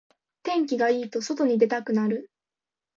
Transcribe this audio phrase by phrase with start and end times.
[0.41, 2.31] 天気がいいと外に出たくなる